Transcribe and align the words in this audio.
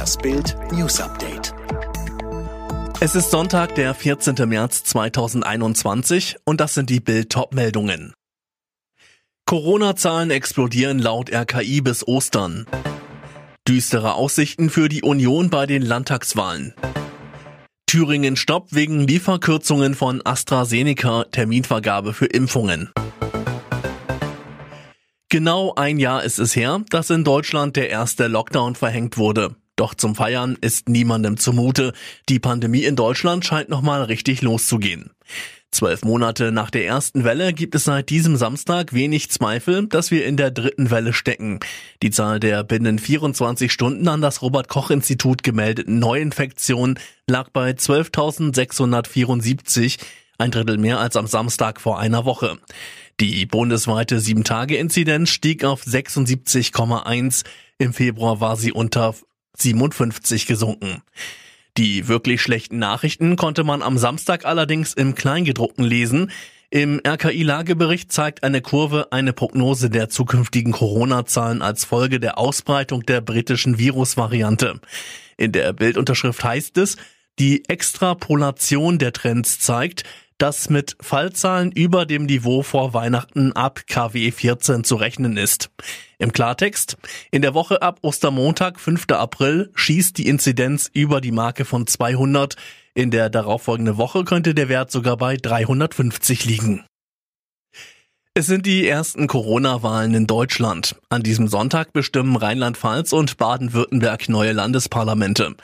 Das 0.00 0.16
Bild 0.16 0.56
News 0.72 0.98
Update. 0.98 1.52
Es 3.00 3.14
ist 3.14 3.30
Sonntag, 3.30 3.74
der 3.74 3.92
14. 3.92 4.48
März 4.48 4.82
2021 4.84 6.36
und 6.46 6.58
das 6.58 6.72
sind 6.72 6.88
die 6.88 7.00
Bild 7.00 7.36
meldungen 7.52 8.14
Corona-Zahlen 9.44 10.30
explodieren 10.30 11.00
laut 11.00 11.30
RKI 11.30 11.82
bis 11.82 12.08
Ostern. 12.08 12.64
Düstere 13.68 14.14
Aussichten 14.14 14.70
für 14.70 14.88
die 14.88 15.02
Union 15.02 15.50
bei 15.50 15.66
den 15.66 15.82
Landtagswahlen. 15.82 16.72
Thüringen 17.84 18.36
stoppt 18.36 18.74
wegen 18.74 19.00
Lieferkürzungen 19.00 19.94
von 19.94 20.22
AstraZeneca 20.24 21.24
Terminvergabe 21.24 22.14
für 22.14 22.24
Impfungen. 22.24 22.90
Genau 25.28 25.74
ein 25.74 25.98
Jahr 25.98 26.24
ist 26.24 26.38
es 26.38 26.56
her, 26.56 26.80
dass 26.88 27.10
in 27.10 27.22
Deutschland 27.22 27.76
der 27.76 27.90
erste 27.90 28.28
Lockdown 28.28 28.76
verhängt 28.76 29.18
wurde. 29.18 29.56
Doch 29.80 29.94
zum 29.94 30.14
Feiern 30.14 30.56
ist 30.60 30.90
niemandem 30.90 31.38
zumute. 31.38 31.94
Die 32.28 32.38
Pandemie 32.38 32.84
in 32.84 32.96
Deutschland 32.96 33.46
scheint 33.46 33.70
nochmal 33.70 34.02
richtig 34.02 34.42
loszugehen. 34.42 35.08
Zwölf 35.70 36.04
Monate 36.04 36.52
nach 36.52 36.70
der 36.70 36.84
ersten 36.84 37.24
Welle 37.24 37.54
gibt 37.54 37.74
es 37.74 37.84
seit 37.84 38.10
diesem 38.10 38.36
Samstag 38.36 38.92
wenig 38.92 39.30
Zweifel, 39.30 39.86
dass 39.86 40.10
wir 40.10 40.26
in 40.26 40.36
der 40.36 40.50
dritten 40.50 40.90
Welle 40.90 41.14
stecken. 41.14 41.60
Die 42.02 42.10
Zahl 42.10 42.40
der 42.40 42.62
binnen 42.62 42.98
24 42.98 43.72
Stunden 43.72 44.06
an 44.06 44.20
das 44.20 44.42
Robert 44.42 44.68
Koch 44.68 44.90
Institut 44.90 45.42
gemeldeten 45.42 45.98
Neuinfektionen 45.98 46.98
lag 47.26 47.48
bei 47.48 47.70
12.674, 47.70 49.96
ein 50.36 50.50
Drittel 50.50 50.76
mehr 50.76 51.00
als 51.00 51.16
am 51.16 51.26
Samstag 51.26 51.80
vor 51.80 51.98
einer 51.98 52.26
Woche. 52.26 52.58
Die 53.18 53.46
bundesweite 53.46 54.18
7-Tage-Inzidenz 54.18 55.30
stieg 55.30 55.64
auf 55.64 55.84
76,1. 55.84 57.44
Im 57.78 57.94
Februar 57.94 58.40
war 58.40 58.56
sie 58.56 58.72
unter 58.72 59.14
57 59.56 60.46
gesunken. 60.46 61.02
Die 61.76 62.08
wirklich 62.08 62.42
schlechten 62.42 62.78
Nachrichten 62.78 63.36
konnte 63.36 63.64
man 63.64 63.82
am 63.82 63.96
Samstag 63.96 64.44
allerdings 64.44 64.92
im 64.92 65.14
Kleingedruckten 65.14 65.84
lesen. 65.84 66.30
Im 66.70 67.00
RKI-Lagebericht 67.04 68.12
zeigt 68.12 68.44
eine 68.44 68.60
Kurve 68.60 69.08
eine 69.10 69.32
Prognose 69.32 69.90
der 69.90 70.08
zukünftigen 70.08 70.72
Corona-Zahlen 70.72 71.62
als 71.62 71.84
Folge 71.84 72.20
der 72.20 72.38
Ausbreitung 72.38 73.04
der 73.04 73.20
britischen 73.20 73.78
Virusvariante. 73.78 74.80
In 75.36 75.52
der 75.52 75.72
Bildunterschrift 75.72 76.44
heißt 76.44 76.76
es, 76.78 76.96
die 77.38 77.68
Extrapolation 77.68 78.98
der 78.98 79.12
Trends 79.12 79.58
zeigt, 79.58 80.04
dass 80.40 80.70
mit 80.70 80.96
Fallzahlen 81.00 81.70
über 81.70 82.06
dem 82.06 82.24
Niveau 82.24 82.62
vor 82.62 82.94
Weihnachten 82.94 83.52
ab 83.52 83.82
KW 83.86 84.30
14 84.30 84.84
zu 84.84 84.96
rechnen 84.96 85.36
ist. 85.36 85.70
Im 86.18 86.32
Klartext, 86.32 86.96
in 87.30 87.42
der 87.42 87.52
Woche 87.52 87.82
ab 87.82 87.98
Ostermontag, 88.02 88.80
5. 88.80 89.04
April, 89.10 89.70
schießt 89.74 90.16
die 90.16 90.26
Inzidenz 90.26 90.90
über 90.92 91.20
die 91.20 91.32
Marke 91.32 91.64
von 91.64 91.86
200. 91.86 92.56
In 92.94 93.10
der 93.10 93.28
darauffolgenden 93.28 93.98
Woche 93.98 94.24
könnte 94.24 94.54
der 94.54 94.68
Wert 94.70 94.90
sogar 94.90 95.18
bei 95.18 95.36
350 95.36 96.46
liegen. 96.46 96.84
Es 98.32 98.46
sind 98.46 98.64
die 98.64 98.86
ersten 98.88 99.26
Corona-Wahlen 99.26 100.14
in 100.14 100.26
Deutschland. 100.26 100.96
An 101.10 101.22
diesem 101.22 101.48
Sonntag 101.48 101.92
bestimmen 101.92 102.36
Rheinland-Pfalz 102.36 103.12
und 103.12 103.36
Baden-Württemberg 103.36 104.28
neue 104.28 104.52
Landesparlamente. 104.52 105.56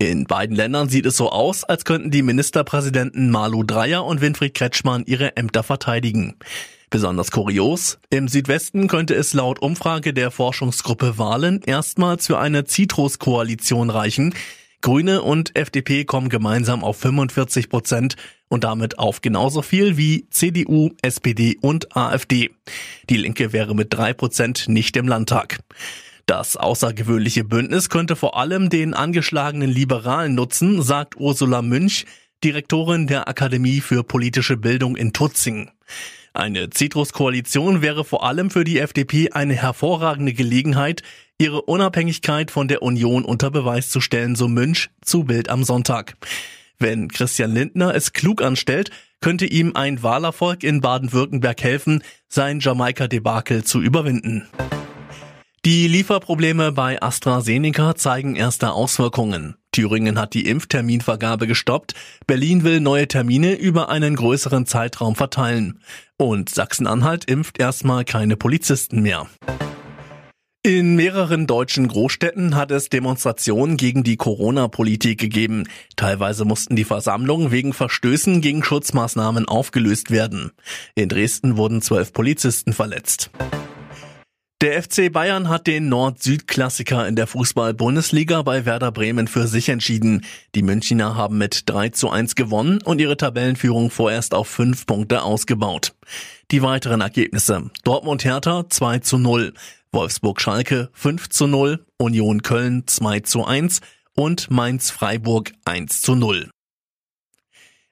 In 0.00 0.26
beiden 0.26 0.54
Ländern 0.54 0.88
sieht 0.88 1.06
es 1.06 1.16
so 1.16 1.32
aus, 1.32 1.64
als 1.64 1.84
könnten 1.84 2.12
die 2.12 2.22
Ministerpräsidenten 2.22 3.32
Malu 3.32 3.64
Dreyer 3.64 4.04
und 4.04 4.20
Winfried 4.20 4.54
Kretschmann 4.54 5.02
ihre 5.06 5.36
Ämter 5.36 5.64
verteidigen. 5.64 6.36
Besonders 6.88 7.32
kurios, 7.32 7.98
im 8.08 8.28
Südwesten 8.28 8.86
könnte 8.86 9.16
es 9.16 9.32
laut 9.34 9.58
Umfrage 9.58 10.14
der 10.14 10.30
Forschungsgruppe 10.30 11.18
Wahlen 11.18 11.62
erstmals 11.66 12.28
für 12.28 12.38
eine 12.38 12.64
Citrus-Koalition 12.64 13.90
reichen. 13.90 14.36
Grüne 14.82 15.22
und 15.22 15.56
FDP 15.56 16.04
kommen 16.04 16.28
gemeinsam 16.28 16.84
auf 16.84 16.96
45 16.98 17.68
Prozent 17.68 18.14
und 18.46 18.62
damit 18.62 19.00
auf 19.00 19.20
genauso 19.20 19.62
viel 19.62 19.96
wie 19.96 20.28
CDU, 20.30 20.90
SPD 21.02 21.58
und 21.60 21.96
AfD. 21.96 22.50
Die 23.10 23.16
Linke 23.16 23.52
wäre 23.52 23.74
mit 23.74 23.92
drei 23.92 24.12
Prozent 24.12 24.68
nicht 24.68 24.96
im 24.96 25.08
Landtag. 25.08 25.58
Das 26.28 26.58
außergewöhnliche 26.58 27.42
Bündnis 27.42 27.88
könnte 27.88 28.14
vor 28.14 28.36
allem 28.36 28.68
den 28.68 28.92
angeschlagenen 28.92 29.70
Liberalen 29.70 30.34
nutzen, 30.34 30.82
sagt 30.82 31.16
Ursula 31.16 31.62
Münch, 31.62 32.04
Direktorin 32.44 33.06
der 33.06 33.28
Akademie 33.28 33.80
für 33.80 34.04
politische 34.04 34.58
Bildung 34.58 34.94
in 34.94 35.14
Tutzing. 35.14 35.70
Eine 36.34 36.68
Citrus-Koalition 36.68 37.80
wäre 37.80 38.04
vor 38.04 38.26
allem 38.26 38.50
für 38.50 38.64
die 38.64 38.78
FDP 38.78 39.30
eine 39.30 39.54
hervorragende 39.54 40.34
Gelegenheit, 40.34 41.02
ihre 41.38 41.62
Unabhängigkeit 41.62 42.50
von 42.50 42.68
der 42.68 42.82
Union 42.82 43.24
unter 43.24 43.50
Beweis 43.50 43.88
zu 43.88 44.02
stellen, 44.02 44.36
so 44.36 44.48
Münch 44.48 44.90
zu 45.00 45.24
Bild 45.24 45.48
am 45.48 45.64
Sonntag. 45.64 46.18
Wenn 46.78 47.08
Christian 47.08 47.54
Lindner 47.54 47.94
es 47.94 48.12
klug 48.12 48.42
anstellt, 48.42 48.90
könnte 49.22 49.46
ihm 49.46 49.74
ein 49.74 50.02
Wahlerfolg 50.02 50.62
in 50.62 50.82
Baden-Württemberg 50.82 51.62
helfen, 51.62 52.02
sein 52.28 52.60
Jamaika-Debakel 52.60 53.64
zu 53.64 53.80
überwinden. 53.80 54.46
Die 55.64 55.88
Lieferprobleme 55.88 56.70
bei 56.70 57.02
AstraZeneca 57.02 57.96
zeigen 57.96 58.36
erste 58.36 58.70
Auswirkungen. 58.70 59.56
Thüringen 59.72 60.18
hat 60.18 60.34
die 60.34 60.46
Impfterminvergabe 60.46 61.48
gestoppt, 61.48 61.94
Berlin 62.28 62.62
will 62.62 62.80
neue 62.80 63.08
Termine 63.08 63.54
über 63.54 63.88
einen 63.88 64.14
größeren 64.14 64.66
Zeitraum 64.66 65.16
verteilen. 65.16 65.80
Und 66.16 66.48
Sachsen-Anhalt 66.48 67.24
impft 67.24 67.58
erstmal 67.58 68.04
keine 68.04 68.36
Polizisten 68.36 69.02
mehr. 69.02 69.26
In 70.62 70.96
mehreren 70.96 71.46
deutschen 71.46 71.88
Großstädten 71.88 72.54
hat 72.54 72.70
es 72.70 72.88
Demonstrationen 72.88 73.76
gegen 73.76 74.04
die 74.04 74.16
Corona-Politik 74.16 75.18
gegeben. 75.18 75.64
Teilweise 75.96 76.44
mussten 76.44 76.76
die 76.76 76.84
Versammlungen 76.84 77.50
wegen 77.50 77.72
Verstößen 77.72 78.40
gegen 78.40 78.62
Schutzmaßnahmen 78.62 79.48
aufgelöst 79.48 80.10
werden. 80.10 80.52
In 80.94 81.08
Dresden 81.08 81.56
wurden 81.56 81.82
zwölf 81.82 82.12
Polizisten 82.12 82.72
verletzt. 82.72 83.30
Der 84.60 84.82
FC 84.82 85.12
Bayern 85.12 85.48
hat 85.48 85.68
den 85.68 85.88
Nord-Süd-Klassiker 85.88 87.06
in 87.06 87.14
der 87.14 87.28
Fußball-Bundesliga 87.28 88.42
bei 88.42 88.66
Werder 88.66 88.90
Bremen 88.90 89.28
für 89.28 89.46
sich 89.46 89.68
entschieden. 89.68 90.24
Die 90.56 90.64
Münchner 90.64 91.14
haben 91.14 91.38
mit 91.38 91.70
3 91.70 91.90
zu 91.90 92.10
1 92.10 92.34
gewonnen 92.34 92.82
und 92.82 93.00
ihre 93.00 93.16
Tabellenführung 93.16 93.92
vorerst 93.92 94.34
auf 94.34 94.48
5 94.48 94.84
Punkte 94.84 95.22
ausgebaut. 95.22 95.94
Die 96.50 96.60
weiteren 96.60 97.02
Ergebnisse. 97.02 97.70
Dortmund 97.84 98.24
Hertha 98.24 98.68
2 98.68 98.98
zu 98.98 99.18
0, 99.18 99.54
Wolfsburg 99.92 100.40
Schalke 100.40 100.88
5 100.92 101.28
zu 101.28 101.46
0, 101.46 101.86
Union 101.96 102.42
Köln 102.42 102.82
2 102.84 103.20
zu 103.20 103.44
1 103.44 103.80
und 104.16 104.50
Mainz 104.50 104.90
Freiburg 104.90 105.52
1 105.66 106.02
zu 106.02 106.16
0. 106.16 106.50